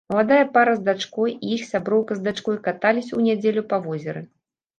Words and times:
Маладая 0.11 0.45
пара 0.53 0.71
з 0.77 0.81
дачкой 0.87 1.33
і 1.35 1.51
іх 1.57 1.67
сяброўка 1.73 2.13
з 2.21 2.25
дачкой 2.29 2.57
каталіся 2.69 3.11
ў 3.15 3.21
нядзелю 3.29 3.61
па 3.71 3.77
возеры. 3.87 4.21